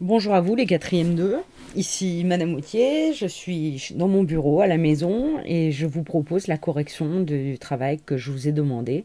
Bonjour 0.00 0.32
à 0.32 0.40
vous 0.40 0.54
les 0.54 0.64
quatrièmes 0.64 1.14
2, 1.14 1.36
ici 1.76 2.24
Madame 2.24 2.54
Autier, 2.54 3.12
je 3.12 3.26
suis 3.26 3.92
dans 3.96 4.08
mon 4.08 4.22
bureau 4.22 4.62
à 4.62 4.66
la 4.66 4.78
maison 4.78 5.34
et 5.44 5.72
je 5.72 5.84
vous 5.84 6.02
propose 6.02 6.46
la 6.46 6.56
correction 6.56 7.20
du 7.20 7.58
travail 7.58 8.00
que 8.00 8.16
je 8.16 8.30
vous 8.30 8.48
ai 8.48 8.52
demandé 8.52 9.04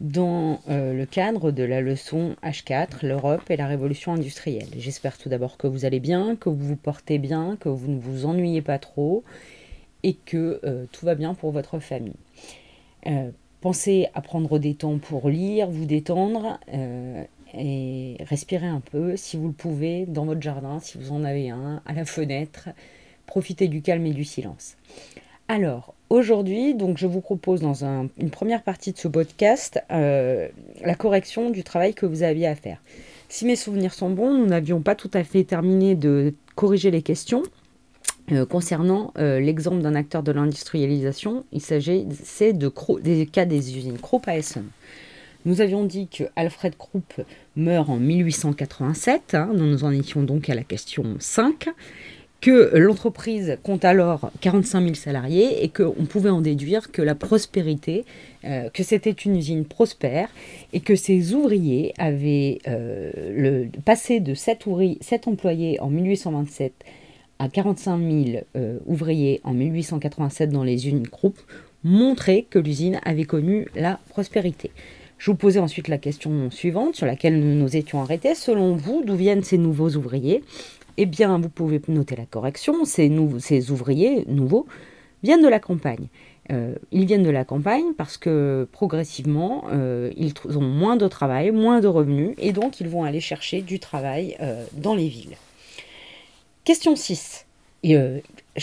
dans 0.00 0.60
euh, 0.70 0.94
le 0.94 1.04
cadre 1.04 1.50
de 1.50 1.62
la 1.62 1.82
leçon 1.82 2.34
H4, 2.42 3.06
l'Europe 3.06 3.42
et 3.50 3.58
la 3.58 3.66
révolution 3.66 4.14
industrielle. 4.14 4.68
J'espère 4.78 5.18
tout 5.18 5.28
d'abord 5.28 5.58
que 5.58 5.66
vous 5.66 5.84
allez 5.84 6.00
bien, 6.00 6.34
que 6.36 6.48
vous 6.48 6.66
vous 6.66 6.76
portez 6.76 7.18
bien, 7.18 7.58
que 7.60 7.68
vous 7.68 7.90
ne 7.90 8.00
vous 8.00 8.24
ennuyez 8.24 8.62
pas 8.62 8.78
trop 8.78 9.24
et 10.02 10.14
que 10.14 10.60
euh, 10.64 10.86
tout 10.92 11.04
va 11.04 11.14
bien 11.14 11.34
pour 11.34 11.50
votre 11.50 11.78
famille. 11.78 12.16
Euh, 13.06 13.30
pensez 13.60 14.08
à 14.14 14.22
prendre 14.22 14.58
des 14.58 14.72
temps 14.72 14.96
pour 14.96 15.28
lire, 15.28 15.68
vous 15.68 15.84
détendre 15.84 16.58
et 17.54 18.16
respirez 18.20 18.66
un 18.66 18.80
peu 18.80 19.16
si 19.16 19.36
vous 19.36 19.48
le 19.48 19.52
pouvez 19.52 20.06
dans 20.06 20.24
votre 20.24 20.42
jardin, 20.42 20.80
si 20.80 20.98
vous 20.98 21.12
en 21.12 21.24
avez 21.24 21.50
un, 21.50 21.82
à 21.86 21.92
la 21.92 22.04
fenêtre. 22.04 22.68
Profitez 23.26 23.68
du 23.68 23.82
calme 23.82 24.06
et 24.06 24.12
du 24.12 24.24
silence. 24.24 24.76
Alors, 25.48 25.94
aujourd'hui, 26.10 26.74
donc, 26.74 26.98
je 26.98 27.06
vous 27.06 27.20
propose 27.20 27.60
dans 27.60 27.84
une 27.84 28.30
première 28.30 28.62
partie 28.62 28.92
de 28.92 28.98
ce 28.98 29.08
podcast 29.08 29.82
euh, 29.90 30.48
la 30.82 30.94
correction 30.94 31.50
du 31.50 31.62
travail 31.62 31.94
que 31.94 32.06
vous 32.06 32.22
aviez 32.22 32.46
à 32.46 32.54
faire. 32.54 32.82
Si 33.28 33.44
mes 33.46 33.56
souvenirs 33.56 33.94
sont 33.94 34.10
bons, 34.10 34.32
nous 34.32 34.46
n'avions 34.46 34.80
pas 34.80 34.94
tout 34.94 35.10
à 35.14 35.24
fait 35.24 35.44
terminé 35.44 35.94
de 35.94 36.34
corriger 36.54 36.90
les 36.90 37.02
questions. 37.02 37.42
Euh, 38.30 38.46
concernant 38.46 39.12
euh, 39.18 39.40
l'exemple 39.40 39.82
d'un 39.82 39.94
acteur 39.94 40.22
de 40.22 40.32
l'industrialisation, 40.32 41.44
il 41.50 41.60
s'agissait 41.60 42.52
de 42.52 42.72
des 43.00 43.26
cas 43.26 43.44
des 43.44 43.76
usines 43.76 43.98
Krupp. 43.98 44.28
Nous 45.44 45.60
avions 45.60 45.84
dit 45.84 46.06
que 46.06 46.24
Alfred 46.36 46.76
Krupp 46.76 47.20
meurt 47.56 47.90
en 47.90 47.96
1887, 47.96 49.34
hein, 49.34 49.50
nous 49.54 49.82
en 49.82 49.90
étions 49.90 50.22
donc 50.22 50.48
à 50.48 50.54
la 50.54 50.62
question 50.62 51.16
5, 51.18 51.68
que 52.40 52.76
l'entreprise 52.76 53.58
compte 53.62 53.84
alors 53.84 54.30
45 54.40 54.82
000 54.82 54.94
salariés 54.94 55.64
et 55.64 55.68
qu'on 55.68 56.04
pouvait 56.08 56.30
en 56.30 56.40
déduire 56.40 56.92
que 56.92 57.02
la 57.02 57.16
prospérité, 57.16 58.04
euh, 58.44 58.68
que 58.70 58.84
c'était 58.84 59.10
une 59.10 59.36
usine 59.36 59.64
prospère 59.64 60.28
et 60.72 60.80
que 60.80 60.94
ses 60.94 61.34
ouvriers 61.34 61.92
avaient 61.98 62.58
euh, 62.68 63.10
le, 63.34 63.68
passé 63.84 64.20
de 64.20 64.34
7, 64.34 64.64
7, 65.00 65.26
employés 65.28 65.80
en 65.80 65.88
1827 65.88 66.72
à 67.40 67.48
45 67.48 67.98
000 67.98 68.44
euh, 68.54 68.78
ouvriers 68.86 69.40
en 69.42 69.54
1887 69.54 70.50
dans 70.50 70.62
les 70.64 70.86
usines 70.86 71.08
Krupp, 71.08 71.38
montrait 71.82 72.46
que 72.48 72.60
l'usine 72.60 73.00
avait 73.04 73.24
connu 73.24 73.66
la 73.74 73.98
prospérité. 74.08 74.70
Je 75.22 75.30
vous 75.30 75.36
posais 75.36 75.60
ensuite 75.60 75.86
la 75.86 75.98
question 75.98 76.50
suivante 76.50 76.96
sur 76.96 77.06
laquelle 77.06 77.38
nous 77.38 77.54
nous 77.54 77.76
étions 77.76 78.02
arrêtés. 78.02 78.34
Selon 78.34 78.74
vous, 78.74 79.04
d'où 79.06 79.14
viennent 79.14 79.44
ces 79.44 79.56
nouveaux 79.56 79.90
ouvriers? 79.90 80.42
Eh 80.96 81.06
bien, 81.06 81.38
vous 81.38 81.48
pouvez 81.48 81.80
noter 81.86 82.16
la 82.16 82.26
correction. 82.26 82.84
Ces, 82.84 83.08
ouvriers 83.70 84.24
nouveaux 84.26 84.66
viennent 85.22 85.44
de 85.44 85.48
la 85.48 85.60
campagne. 85.60 86.08
Euh, 86.50 86.74
ils 86.90 87.06
viennent 87.06 87.22
de 87.22 87.30
la 87.30 87.44
campagne 87.44 87.94
parce 87.96 88.16
que 88.16 88.66
progressivement, 88.72 89.66
euh, 89.70 90.10
ils 90.16 90.34
ont 90.56 90.60
moins 90.60 90.96
de 90.96 91.06
travail, 91.06 91.52
moins 91.52 91.78
de 91.78 91.86
revenus, 91.86 92.34
et 92.38 92.50
donc 92.50 92.80
ils 92.80 92.88
vont 92.88 93.04
aller 93.04 93.20
chercher 93.20 93.62
du 93.62 93.78
travail 93.78 94.36
euh, 94.40 94.64
dans 94.72 94.96
les 94.96 95.06
villes. 95.06 95.36
Question 96.64 96.96
6. 96.96 97.46
Euh, 97.84 98.18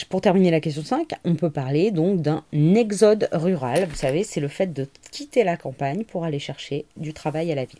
pour 0.09 0.21
terminer 0.21 0.51
la 0.51 0.59
question 0.59 0.83
5, 0.83 1.13
on 1.25 1.35
peut 1.35 1.49
parler 1.49 1.91
donc 1.91 2.21
d'un 2.21 2.43
exode 2.53 3.27
rural. 3.31 3.87
Vous 3.89 3.95
savez, 3.95 4.23
c'est 4.23 4.39
le 4.39 4.47
fait 4.47 4.71
de 4.71 4.87
quitter 5.11 5.43
la 5.43 5.57
campagne 5.57 6.03
pour 6.03 6.23
aller 6.23 6.39
chercher 6.39 6.85
du 6.97 7.13
travail 7.13 7.51
à 7.51 7.55
la 7.55 7.65
ville. 7.65 7.79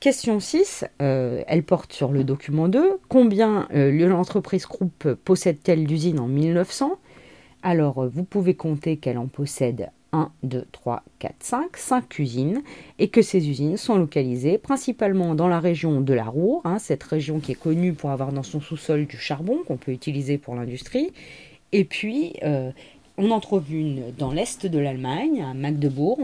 Question 0.00 0.38
6, 0.40 0.84
euh, 1.00 1.42
elle 1.46 1.62
porte 1.62 1.94
sur 1.94 2.12
le 2.12 2.22
document 2.22 2.68
2. 2.68 2.98
Combien 3.08 3.66
euh, 3.74 3.90
l'entreprise 4.06 4.66
Groupe 4.66 5.14
possède-t-elle 5.24 5.86
d'usines 5.86 6.20
en 6.20 6.28
1900 6.28 6.98
Alors, 7.62 8.06
vous 8.06 8.24
pouvez 8.24 8.54
compter 8.54 8.98
qu'elle 8.98 9.16
en 9.16 9.26
possède 9.26 9.88
1, 10.16 10.30
2, 10.44 10.64
3, 10.72 11.02
4, 11.18 11.34
5, 11.38 11.76
5 11.76 12.18
usines, 12.18 12.62
et 12.98 13.08
que 13.08 13.20
ces 13.20 13.48
usines 13.48 13.76
sont 13.76 13.96
localisées 13.96 14.56
principalement 14.56 15.34
dans 15.34 15.48
la 15.48 15.60
région 15.60 16.00
de 16.00 16.14
la 16.14 16.24
Roure, 16.24 16.62
hein, 16.64 16.78
cette 16.78 17.02
région 17.02 17.38
qui 17.38 17.52
est 17.52 17.60
connue 17.60 17.92
pour 17.92 18.10
avoir 18.10 18.32
dans 18.32 18.42
son 18.42 18.60
sous-sol 18.60 19.06
du 19.06 19.18
charbon 19.18 19.58
qu'on 19.66 19.76
peut 19.76 19.92
utiliser 19.92 20.38
pour 20.38 20.54
l'industrie, 20.54 21.12
et 21.72 21.84
puis 21.84 22.34
euh, 22.42 22.70
on 23.18 23.30
en 23.30 23.40
trouve 23.40 23.72
une 23.72 24.12
dans 24.16 24.32
l'est 24.32 24.66
de 24.66 24.78
l'Allemagne, 24.78 25.42
à 25.42 25.52
Magdebourg, 25.52 26.20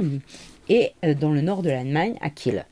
et 0.68 0.92
euh, 1.04 1.14
dans 1.14 1.32
le 1.32 1.42
nord 1.42 1.62
de 1.62 1.70
l'Allemagne, 1.70 2.14
à 2.20 2.30
Kiel. 2.30 2.64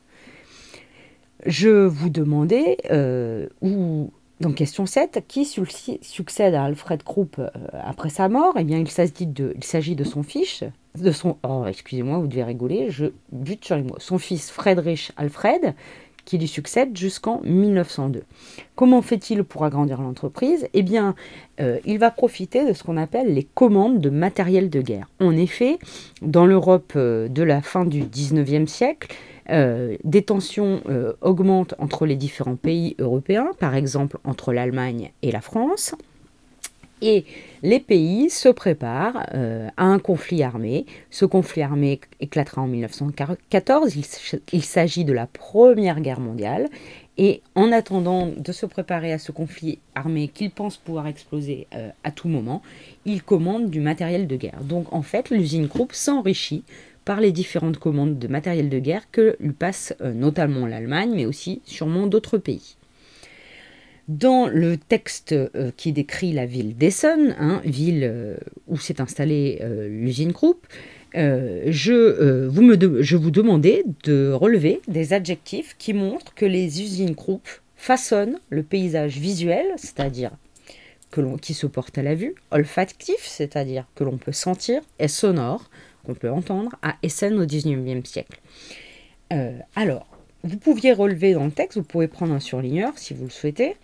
Je 1.45 1.85
vous 1.85 2.09
demandais 2.09 2.77
euh, 2.91 3.47
où 3.61 4.11
donc 4.41 4.55
question 4.55 4.85
7, 4.85 5.23
qui 5.27 5.45
succède 5.45 6.53
à 6.53 6.65
Alfred 6.65 7.03
Krupp 7.03 7.39
euh, 7.39 7.47
après 7.73 8.09
sa 8.09 8.27
mort? 8.27 8.55
Eh 8.57 8.63
bien, 8.63 8.79
il 8.79 8.89
s'agit 8.89 9.25
de, 9.25 9.55
son 10.03 10.23
fils, 10.23 10.63
de 10.99 11.11
son, 11.11 11.37
oh, 11.43 11.65
excusez-moi, 11.67 12.17
vous 12.17 12.27
devez 12.27 12.43
rigoler, 12.43 12.89
je 12.89 13.05
bute 13.31 13.63
sur 13.63 13.75
les 13.75 13.83
mots, 13.83 13.95
son 13.99 14.17
fils 14.17 14.51
Friedrich 14.51 15.11
Alfred, 15.15 15.75
qui 16.25 16.37
lui 16.37 16.47
succède 16.47 16.95
jusqu'en 16.95 17.41
1902. 17.43 18.23
Comment 18.75 19.01
fait-il 19.01 19.43
pour 19.43 19.63
agrandir 19.63 20.01
l'entreprise? 20.01 20.67
Eh 20.73 20.83
bien, 20.83 21.15
euh, 21.59 21.79
il 21.85 21.99
va 21.99 22.11
profiter 22.11 22.67
de 22.67 22.73
ce 22.73 22.83
qu'on 22.83 22.97
appelle 22.97 23.33
les 23.33 23.43
commandes 23.43 23.99
de 23.99 24.09
matériel 24.09 24.69
de 24.69 24.81
guerre. 24.81 25.07
En 25.19 25.35
effet, 25.35 25.79
dans 26.21 26.45
l'Europe 26.45 26.93
euh, 26.95 27.27
de 27.27 27.43
la 27.43 27.61
fin 27.61 27.85
du 27.85 28.03
19e 28.03 28.67
siècle, 28.67 29.15
euh, 29.49 29.97
des 30.03 30.21
tensions 30.21 30.81
euh, 30.87 31.13
augmentent 31.21 31.75
entre 31.79 32.05
les 32.05 32.15
différents 32.15 32.55
pays 32.55 32.95
européens, 32.99 33.49
par 33.59 33.75
exemple 33.75 34.17
entre 34.23 34.53
l'Allemagne 34.53 35.11
et 35.21 35.31
la 35.31 35.41
France. 35.41 35.95
Et 37.03 37.25
les 37.63 37.79
pays 37.79 38.29
se 38.29 38.47
préparent 38.47 39.25
euh, 39.33 39.67
à 39.75 39.85
un 39.85 39.97
conflit 39.97 40.43
armé. 40.43 40.85
Ce 41.09 41.25
conflit 41.25 41.63
armé 41.63 41.99
éclatera 42.19 42.61
en 42.61 42.67
1914. 42.67 43.95
Il, 44.53 44.63
s'agit 44.63 45.03
de 45.03 45.11
la 45.11 45.25
Première 45.25 45.99
Guerre 45.99 46.19
mondiale. 46.19 46.69
Et 47.17 47.41
en 47.55 47.71
attendant 47.71 48.27
de 48.27 48.51
se 48.51 48.67
préparer 48.67 49.11
à 49.11 49.17
ce 49.17 49.31
conflit 49.31 49.79
armé 49.95 50.27
qu'ils 50.27 50.51
pensent 50.51 50.77
pouvoir 50.77 51.07
exploser 51.07 51.67
à 52.03 52.11
tout 52.11 52.29
moment, 52.29 52.61
ils 53.05 53.21
commandent 53.21 53.69
du 53.69 53.79
matériel 53.79 54.27
de 54.27 54.35
guerre. 54.35 54.61
Donc 54.63 54.93
en 54.93 55.01
fait, 55.01 55.29
l'usine 55.29 55.67
Krupp 55.67 55.93
s'enrichit 55.93 56.63
par 57.05 57.21
les 57.21 57.31
différentes 57.31 57.77
commandes 57.77 58.19
de 58.19 58.27
matériel 58.27 58.69
de 58.69 58.79
guerre 58.79 59.09
que 59.11 59.35
lui 59.39 59.53
passe 59.53 59.93
euh, 60.01 60.13
notamment 60.13 60.67
l'Allemagne, 60.67 61.11
mais 61.15 61.25
aussi 61.25 61.61
sûrement 61.65 62.07
d'autres 62.07 62.37
pays. 62.37 62.75
Dans 64.07 64.47
le 64.47 64.77
texte 64.77 65.31
euh, 65.31 65.71
qui 65.77 65.93
décrit 65.93 66.33
la 66.33 66.45
ville 66.45 66.75
d'Essen, 66.75 67.35
hein, 67.39 67.61
ville 67.63 68.03
euh, 68.03 68.37
où 68.67 68.77
s'est 68.77 69.01
installée 69.01 69.61
l'usine 69.89 70.33
Krupp, 70.33 70.65
je, 71.13 72.47
vous 72.47 72.61
me 72.61 73.01
je 73.01 73.17
vous 73.17 73.31
demandais 73.31 73.83
de 74.05 74.31
relever 74.31 74.81
des 74.87 75.13
adjectifs 75.13 75.75
qui 75.77 75.93
montrent 75.93 76.33
que 76.33 76.45
les 76.45 76.81
usines 76.81 77.15
Krupp 77.15 77.47
façonnent 77.75 78.39
le 78.49 78.63
paysage 78.63 79.17
visuel, 79.17 79.65
c'est-à-dire 79.75 80.31
qui 81.41 81.53
se 81.53 81.67
porte 81.67 81.97
à 81.97 82.03
la 82.03 82.15
vue, 82.15 82.35
olfactif, 82.51 83.19
c'est-à-dire 83.21 83.85
que 83.95 84.03
l'on 84.03 84.17
peut 84.17 84.31
sentir, 84.31 84.81
et 84.99 85.07
sonore, 85.07 85.69
qu'on 86.03 86.13
peut 86.13 86.31
entendre 86.31 86.75
à 86.81 86.95
Essen 87.03 87.39
au 87.39 87.45
XIXe 87.45 88.07
siècle. 88.07 88.39
Euh, 89.33 89.57
alors, 89.75 90.07
vous 90.43 90.57
pouviez 90.57 90.93
relever 90.93 91.33
dans 91.33 91.45
le 91.45 91.51
texte, 91.51 91.77
vous 91.77 91.83
pouvez 91.83 92.07
prendre 92.07 92.33
un 92.33 92.39
surligneur 92.39 92.97
si 92.97 93.13
vous 93.13 93.25
le 93.25 93.29
souhaitez, 93.29 93.75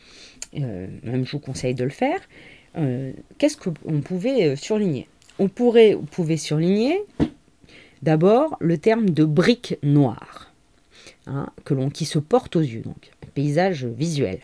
euh, 0.56 0.88
même 1.04 1.26
je 1.26 1.32
vous 1.32 1.40
conseille 1.40 1.76
de 1.76 1.84
le 1.84 1.90
faire. 1.90 2.20
Euh, 2.78 3.12
qu'est-ce 3.38 3.58
qu'on 3.58 4.02
pouvait 4.02 4.56
surligner? 4.56 5.08
On 5.40 5.48
pourrait, 5.48 5.94
vous 5.94 6.06
pouvez 6.06 6.38
surligner 6.38 7.00
d'abord 8.02 8.58
le 8.60 8.78
terme 8.78 9.10
de 9.10 9.24
brique 9.24 9.78
noire, 9.84 10.52
hein, 11.28 11.48
que 11.64 11.74
l'on, 11.74 11.90
qui 11.90 12.06
se 12.06 12.20
porte 12.20 12.56
aux 12.56 12.62
yeux, 12.62 12.82
donc 12.82 13.12
paysage 13.38 13.86
visuel. 13.86 14.40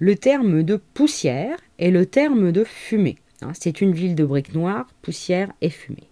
Le 0.00 0.16
terme 0.16 0.64
de 0.64 0.76
poussière 0.76 1.56
et 1.78 1.92
le 1.92 2.06
terme 2.06 2.50
de 2.50 2.64
fumée. 2.64 3.18
Hein, 3.42 3.52
c'est 3.54 3.80
une 3.80 3.92
ville 3.92 4.16
de 4.16 4.24
briques 4.24 4.54
noires, 4.54 4.88
poussière 5.02 5.52
et 5.60 5.70
fumée. 5.70 6.09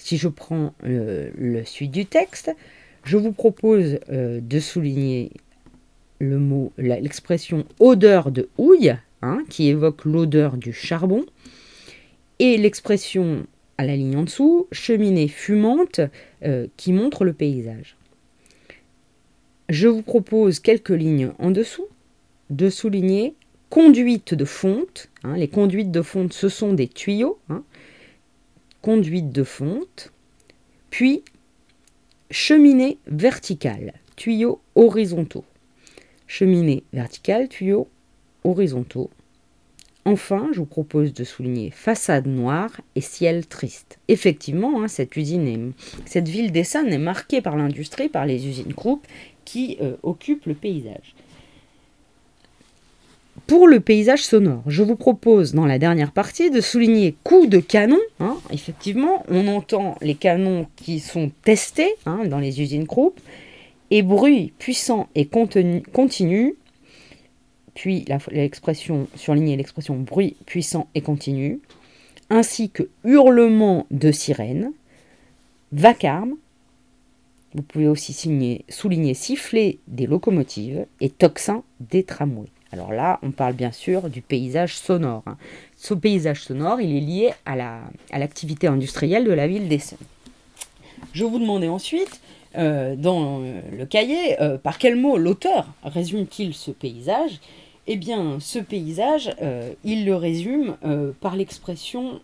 Si 0.00 0.16
je 0.16 0.28
prends 0.28 0.72
euh, 0.84 1.30
le 1.36 1.62
suite 1.64 1.90
du 1.90 2.06
texte, 2.06 2.50
je 3.04 3.18
vous 3.18 3.32
propose 3.32 3.98
euh, 4.10 4.40
de 4.40 4.58
souligner 4.58 5.30
le 6.18 6.38
mot, 6.38 6.72
l'expression 6.78 7.66
odeur 7.78 8.30
de 8.30 8.48
houille, 8.56 8.96
hein, 9.20 9.44
qui 9.50 9.68
évoque 9.68 10.06
l'odeur 10.06 10.56
du 10.56 10.72
charbon, 10.72 11.26
et 12.38 12.56
l'expression 12.56 13.46
à 13.76 13.84
la 13.84 13.94
ligne 13.94 14.16
en 14.16 14.22
dessous, 14.22 14.66
cheminée 14.72 15.28
fumante, 15.28 16.00
euh, 16.44 16.66
qui 16.78 16.94
montre 16.94 17.26
le 17.26 17.34
paysage. 17.34 17.96
Je 19.68 19.86
vous 19.86 20.02
propose 20.02 20.60
quelques 20.60 20.88
lignes 20.88 21.32
en 21.38 21.50
dessous 21.50 21.86
de 22.48 22.70
souligner 22.70 23.34
conduite 23.68 24.32
de 24.32 24.46
fonte. 24.46 25.10
Hein, 25.24 25.36
les 25.36 25.48
conduites 25.48 25.90
de 25.90 26.02
fonte, 26.02 26.32
ce 26.32 26.48
sont 26.48 26.72
des 26.72 26.88
tuyaux 26.88 27.38
conduite 28.82 29.30
de 29.30 29.44
fonte, 29.44 30.12
puis 30.90 31.22
cheminée 32.30 32.98
verticale, 33.06 33.94
tuyaux 34.16 34.60
horizontaux. 34.74 35.44
cheminée 36.26 36.84
verticale, 36.92 37.48
tuyaux 37.48 37.88
horizontaux. 38.44 39.10
Enfin, 40.04 40.48
je 40.52 40.60
vous 40.60 40.66
propose 40.66 41.12
de 41.12 41.24
souligner 41.24 41.70
façade 41.70 42.26
noire 42.26 42.80
et 42.94 43.00
ciel 43.00 43.46
triste. 43.46 43.98
Effectivement, 44.08 44.82
hein, 44.82 44.88
cette 44.88 45.14
usine, 45.16 45.72
cette 46.06 46.28
ville 46.28 46.52
d'Essonne 46.52 46.92
est 46.92 46.98
marquée 46.98 47.42
par 47.42 47.56
l'industrie, 47.56 48.08
par 48.08 48.24
les 48.24 48.46
usines 48.46 48.72
Krupp 48.74 49.06
qui 49.44 49.76
euh, 49.80 49.96
occupent 50.02 50.46
le 50.46 50.54
paysage. 50.54 51.14
Pour 53.46 53.66
le 53.66 53.80
paysage 53.80 54.22
sonore, 54.22 54.62
je 54.66 54.82
vous 54.82 54.96
propose 54.96 55.54
dans 55.54 55.66
la 55.66 55.78
dernière 55.78 56.12
partie 56.12 56.50
de 56.50 56.60
souligner 56.60 57.16
coups 57.24 57.48
de 57.48 57.58
canon. 57.58 57.98
Hein. 58.20 58.36
effectivement, 58.50 59.24
on 59.28 59.48
entend 59.48 59.96
les 60.00 60.14
canons 60.14 60.66
qui 60.76 61.00
sont 61.00 61.32
testés 61.42 61.94
hein, 62.06 62.24
dans 62.26 62.38
les 62.38 62.60
usines 62.60 62.86
Krupp 62.86 63.18
et 63.90 64.02
bruit 64.02 64.52
puissant 64.58 65.08
et 65.14 65.26
continu, 65.26 66.54
puis 67.74 68.04
l'expression 68.30 69.08
l'expression 69.26 69.96
bruit 69.96 70.36
puissant 70.46 70.88
et 70.94 71.00
continu, 71.00 71.60
ainsi 72.30 72.70
que 72.70 72.88
hurlement 73.04 73.86
de 73.90 74.12
sirène, 74.12 74.72
vacarme, 75.72 76.36
vous 77.54 77.62
pouvez 77.62 77.88
aussi 77.88 78.12
souligner 78.68 79.14
siffler 79.14 79.80
des 79.88 80.06
locomotives 80.06 80.86
et 81.00 81.10
tocsin 81.10 81.64
des 81.80 82.04
tramways. 82.04 82.50
Alors 82.72 82.92
là, 82.92 83.18
on 83.22 83.30
parle 83.30 83.54
bien 83.54 83.72
sûr 83.72 84.08
du 84.08 84.22
paysage 84.22 84.76
sonore. 84.76 85.22
Hein. 85.26 85.36
Ce 85.76 85.94
paysage 85.94 86.42
sonore, 86.42 86.80
il 86.80 86.96
est 86.96 87.00
lié 87.00 87.32
à 87.44 87.56
l'activité 88.18 88.66
industrielle 88.68 89.24
de 89.24 89.32
la 89.32 89.48
ville 89.48 89.68
d'Essen. 89.68 89.98
Je 91.12 91.24
vous 91.24 91.38
demandais 91.38 91.68
ensuite, 91.68 92.20
euh, 92.56 92.96
dans 92.96 93.42
euh, 93.42 93.60
le 93.76 93.86
cahier, 93.86 94.40
euh, 94.40 94.58
par 94.58 94.78
quel 94.78 94.96
mot 94.96 95.16
l'auteur 95.16 95.66
résume-t-il 95.84 96.54
ce 96.54 96.70
paysage? 96.70 97.40
Eh 97.86 97.96
bien, 97.96 98.38
ce 98.40 98.58
paysage, 98.58 99.34
il 99.82 100.04
le 100.04 100.14
résume 100.14 100.76
par 101.20 101.34
l'expression 101.34 102.20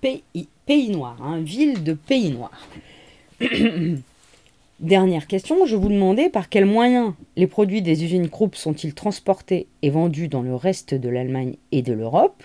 pays, 0.00 0.24
pays, 0.64 0.88
noir, 0.88 1.16
hein, 1.22 1.38
ville 1.38 1.84
de 1.84 1.92
pays 1.92 2.30
noir. 2.30 2.50
Dernière 4.80 5.26
question, 5.26 5.64
je 5.64 5.74
vous 5.74 5.88
demandais 5.88 6.28
par 6.28 6.50
quels 6.50 6.66
moyens 6.66 7.14
les 7.36 7.46
produits 7.46 7.80
des 7.80 8.04
usines 8.04 8.28
Krupp 8.28 8.54
sont-ils 8.54 8.92
transportés 8.92 9.68
et 9.80 9.88
vendus 9.88 10.28
dans 10.28 10.42
le 10.42 10.54
reste 10.54 10.92
de 10.92 11.08
l'Allemagne 11.08 11.56
et 11.72 11.80
de 11.80 11.94
l'Europe? 11.94 12.42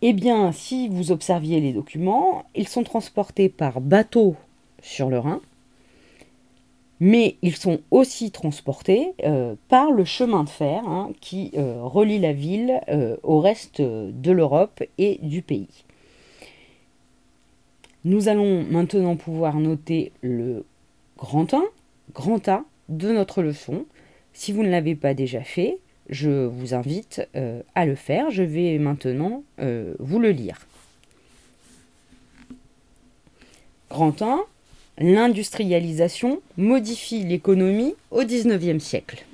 Eh 0.00 0.14
bien, 0.14 0.52
si 0.52 0.88
vous 0.88 1.12
observiez 1.12 1.60
les 1.60 1.74
documents, 1.74 2.46
ils 2.54 2.66
sont 2.66 2.82
transportés 2.82 3.50
par 3.50 3.82
bateau 3.82 4.36
sur 4.80 5.10
le 5.10 5.18
Rhin, 5.18 5.42
mais 6.98 7.36
ils 7.42 7.56
sont 7.56 7.80
aussi 7.90 8.30
transportés 8.30 9.12
euh, 9.24 9.56
par 9.68 9.90
le 9.90 10.06
chemin 10.06 10.44
de 10.44 10.48
fer 10.48 10.82
hein, 10.88 11.10
qui 11.20 11.50
euh, 11.58 11.82
relie 11.82 12.18
la 12.18 12.32
ville 12.32 12.80
euh, 12.88 13.18
au 13.22 13.40
reste 13.40 13.82
de 13.82 14.32
l'Europe 14.32 14.82
et 14.96 15.18
du 15.20 15.42
pays. 15.42 15.84
Nous 18.06 18.28
allons 18.28 18.64
maintenant 18.64 19.16
pouvoir 19.16 19.56
noter 19.56 20.12
le 20.22 20.64
grand 21.20 21.54
1, 21.54 21.62
grand 22.14 22.48
A 22.48 22.64
de 22.88 23.12
notre 23.12 23.42
leçon. 23.42 23.86
Si 24.32 24.52
vous 24.52 24.62
ne 24.62 24.70
l'avez 24.70 24.94
pas 24.94 25.14
déjà 25.14 25.42
fait, 25.42 25.78
je 26.08 26.46
vous 26.46 26.74
invite 26.74 27.28
euh, 27.36 27.62
à 27.74 27.86
le 27.86 27.94
faire. 27.94 28.30
Je 28.30 28.42
vais 28.42 28.78
maintenant 28.78 29.44
euh, 29.60 29.94
vous 29.98 30.18
le 30.18 30.30
lire. 30.30 30.66
Grand 33.90 34.22
1, 34.22 34.40
l'industrialisation 34.98 36.40
modifie 36.56 37.24
l'économie 37.24 37.94
au 38.10 38.24
XIXe 38.24 38.82
siècle. 38.82 39.24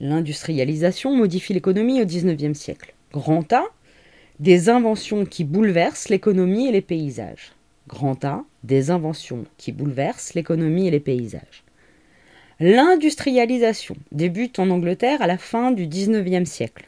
L'industrialisation 0.00 1.14
modifie 1.14 1.54
l'économie 1.54 2.02
au 2.02 2.06
XIXe 2.06 2.58
siècle. 2.58 2.94
Grand 3.12 3.50
A, 3.52 3.64
des 4.40 4.68
inventions 4.68 5.24
qui 5.24 5.44
bouleversent 5.44 6.08
l'économie 6.08 6.68
et 6.68 6.72
les 6.72 6.82
paysages. 6.82 7.55
Grand 7.88 8.24
A, 8.24 8.44
des 8.64 8.90
inventions 8.90 9.44
qui 9.58 9.72
bouleversent 9.72 10.34
l'économie 10.34 10.88
et 10.88 10.90
les 10.90 11.00
paysages. 11.00 11.64
L'industrialisation 12.58 13.96
débute 14.12 14.58
en 14.58 14.70
Angleterre 14.70 15.22
à 15.22 15.26
la 15.26 15.38
fin 15.38 15.72
du 15.72 15.86
XIXe 15.86 16.48
siècle. 16.48 16.86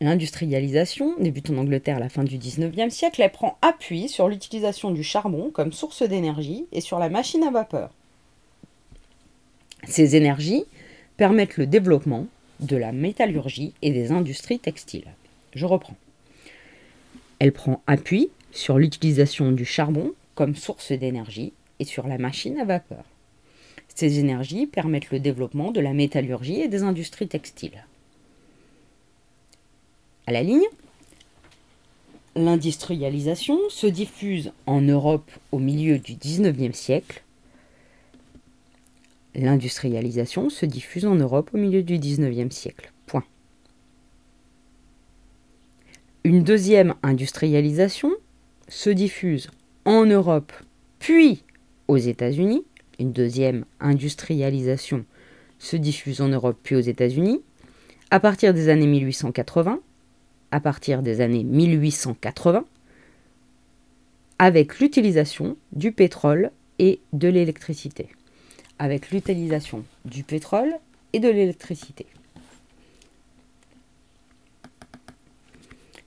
L'industrialisation 0.00 1.14
débute 1.18 1.50
en 1.50 1.56
Angleterre 1.56 1.96
à 1.96 2.00
la 2.00 2.08
fin 2.08 2.22
du 2.22 2.36
XIXe 2.36 2.94
siècle. 2.94 3.22
Elle 3.22 3.32
prend 3.32 3.58
appui 3.62 4.08
sur 4.08 4.28
l'utilisation 4.28 4.90
du 4.90 5.02
charbon 5.02 5.50
comme 5.50 5.72
source 5.72 6.02
d'énergie 6.02 6.66
et 6.72 6.80
sur 6.80 6.98
la 6.98 7.08
machine 7.08 7.42
à 7.42 7.50
vapeur. 7.50 7.90
Ces 9.88 10.16
énergies 10.16 10.64
permettent 11.16 11.56
le 11.56 11.66
développement 11.66 12.26
de 12.60 12.76
la 12.76 12.92
métallurgie 12.92 13.72
et 13.82 13.90
des 13.90 14.12
industries 14.12 14.58
textiles. 14.58 15.08
Je 15.54 15.66
reprends. 15.66 15.96
Elle 17.38 17.52
prend 17.52 17.82
appui 17.86 18.30
sur 18.56 18.78
l'utilisation 18.78 19.52
du 19.52 19.64
charbon 19.64 20.14
comme 20.34 20.56
source 20.56 20.92
d'énergie 20.92 21.52
et 21.78 21.84
sur 21.84 22.06
la 22.06 22.18
machine 22.18 22.58
à 22.58 22.64
vapeur. 22.64 23.04
Ces 23.94 24.18
énergies 24.18 24.66
permettent 24.66 25.10
le 25.10 25.20
développement 25.20 25.72
de 25.72 25.80
la 25.80 25.92
métallurgie 25.92 26.60
et 26.60 26.68
des 26.68 26.82
industries 26.82 27.28
textiles. 27.28 27.84
À 30.26 30.32
la 30.32 30.42
ligne, 30.42 30.66
l'industrialisation 32.34 33.58
se 33.68 33.86
diffuse 33.86 34.52
en 34.66 34.80
Europe 34.80 35.30
au 35.52 35.58
milieu 35.58 35.98
du 35.98 36.14
XIXe 36.14 36.76
siècle. 36.76 37.22
L'industrialisation 39.34 40.48
se 40.50 40.66
diffuse 40.66 41.04
en 41.04 41.14
Europe 41.14 41.50
au 41.52 41.58
milieu 41.58 41.82
du 41.82 41.98
XIXe 41.98 42.54
siècle. 42.54 42.90
Point. 43.06 43.24
Une 46.24 46.42
deuxième 46.42 46.94
industrialisation 47.02 48.10
se 48.68 48.90
diffuse 48.90 49.50
en 49.84 50.04
Europe, 50.06 50.52
puis 50.98 51.44
aux 51.88 51.96
États-Unis. 51.96 52.64
Une 52.98 53.12
deuxième 53.12 53.64
industrialisation 53.80 55.04
se 55.58 55.76
diffuse 55.76 56.20
en 56.20 56.28
Europe, 56.28 56.58
puis 56.62 56.76
aux 56.76 56.80
États-Unis. 56.80 57.42
À 58.10 58.20
partir 58.20 58.54
des 58.54 58.68
années 58.68 58.86
1880, 58.86 59.80
à 60.50 60.60
partir 60.60 61.02
des 61.02 61.20
années 61.20 61.44
1880, 61.44 62.64
avec 64.38 64.80
l'utilisation 64.80 65.56
du 65.72 65.92
pétrole 65.92 66.50
et 66.78 67.00
de 67.12 67.28
l'électricité. 67.28 68.08
Avec 68.78 69.10
l'utilisation 69.10 69.84
du 70.04 70.22
pétrole 70.22 70.74
et 71.12 71.20
de 71.20 71.28
l'électricité. 71.28 72.06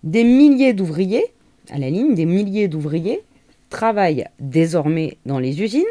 Des 0.04 0.24
milliers 0.24 0.74
d'ouvriers 0.74 1.34
à 1.70 1.78
la 1.78 1.90
ligne, 1.90 2.16
des 2.16 2.26
milliers 2.26 2.68
d'ouvriers 2.68 3.22
travaillent 3.70 4.26
désormais 4.40 5.18
dans 5.26 5.40
les 5.40 5.62
usines. 5.62 5.84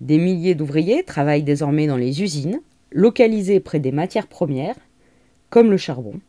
Des 0.00 0.18
milliers 0.18 0.54
d'ouvriers 0.54 1.02
travaillent 1.02 1.42
désormais 1.42 1.86
dans 1.86 1.96
les 1.96 2.22
usines, 2.22 2.60
localisées 2.92 3.60
près 3.60 3.80
des 3.80 3.92
matières 3.92 4.28
premières, 4.28 4.76
comme 5.50 5.70
le 5.70 5.76
charbon. 5.76 6.20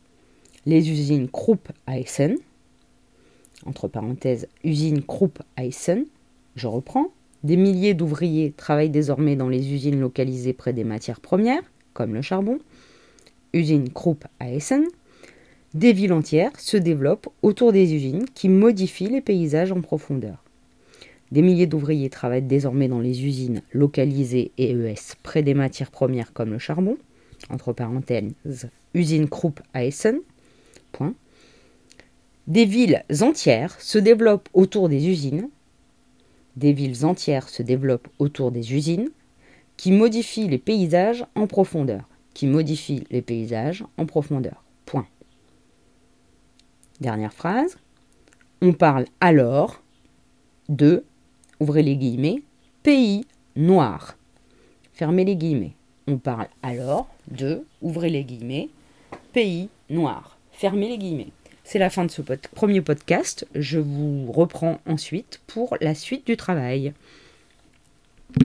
Les 0.66 0.90
usines 0.90 1.28
Krupp 1.28 1.68
à 1.86 1.98
entre 3.66 3.88
parenthèses, 3.88 4.48
usine 4.64 5.02
Krupp 5.02 5.42
à 5.56 5.62
je 6.56 6.66
reprends. 6.66 7.08
Des 7.44 7.56
milliers 7.56 7.94
d'ouvriers 7.94 8.52
travaillent 8.56 8.90
désormais 8.90 9.36
dans 9.36 9.48
les 9.48 9.72
usines 9.72 10.00
localisées 10.00 10.52
près 10.52 10.72
des 10.72 10.84
matières 10.84 11.20
premières, 11.20 11.62
comme 11.92 12.14
le 12.14 12.22
charbon. 12.22 12.58
Usine 13.52 13.90
Krupp 13.90 14.26
à. 14.38 14.46
Des 15.72 15.92
villes 15.92 16.12
entières 16.12 16.58
se 16.58 16.76
développent 16.76 17.28
autour 17.42 17.72
des 17.72 17.94
usines 17.94 18.24
qui 18.34 18.48
modifient 18.48 19.08
les 19.08 19.20
paysages 19.20 19.70
en 19.70 19.80
profondeur. 19.80 20.42
Des 21.30 21.42
milliers 21.42 21.68
d'ouvriers 21.68 22.10
travaillent 22.10 22.42
désormais 22.42 22.88
dans 22.88 22.98
les 22.98 23.24
usines 23.24 23.62
localisées 23.72 24.50
EES 24.58 25.14
près 25.22 25.44
des 25.44 25.54
matières 25.54 25.92
premières 25.92 26.32
comme 26.32 26.50
le 26.50 26.58
charbon, 26.58 26.96
entre 27.50 27.72
parenthèses, 27.72 28.68
usine 28.94 29.28
Krupp 29.28 29.60
à 29.72 29.84
Essen. 29.84 30.20
Des 32.48 32.64
villes 32.64 33.04
entières 33.20 33.80
se 33.80 33.98
développent 33.98 34.48
autour 34.52 34.88
des 34.88 35.08
usines. 35.08 35.50
Des 36.56 36.72
villes 36.72 37.04
entières 37.04 37.48
se 37.48 37.62
développent 37.62 38.08
autour 38.18 38.50
des 38.50 38.74
usines 38.74 39.08
qui 39.76 39.92
modifient 39.92 40.48
les 40.48 40.58
paysages 40.58 41.24
en 41.36 41.46
profondeur. 41.46 42.08
Qui 42.34 42.48
modifient 42.48 43.04
les 43.12 43.22
paysages 43.22 43.84
en 43.98 44.04
profondeur. 44.04 44.64
Dernière 47.00 47.32
phrase. 47.32 47.78
On 48.60 48.72
parle 48.72 49.06
alors 49.20 49.82
de, 50.68 51.04
ouvrez 51.58 51.82
les 51.82 51.96
guillemets, 51.96 52.42
pays 52.82 53.26
noir. 53.56 54.16
Fermez 54.92 55.24
les 55.24 55.36
guillemets. 55.36 55.72
On 56.06 56.18
parle 56.18 56.48
alors 56.62 57.08
de, 57.30 57.64
ouvrez 57.80 58.10
les 58.10 58.24
guillemets, 58.24 58.68
pays 59.32 59.70
noir. 59.88 60.36
Fermez 60.52 60.88
les 60.88 60.98
guillemets. 60.98 61.32
C'est 61.64 61.78
la 61.78 61.88
fin 61.88 62.04
de 62.04 62.10
ce 62.10 62.20
premier 62.20 62.82
podcast. 62.82 63.46
Je 63.54 63.78
vous 63.78 64.30
reprends 64.30 64.80
ensuite 64.86 65.40
pour 65.46 65.76
la 65.80 65.94
suite 65.94 66.26
du 66.26 66.36
travail. 66.36 66.92